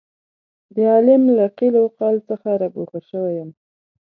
[0.73, 3.49] د عالم له قیل او قال څخه را ګوښه شوی یم.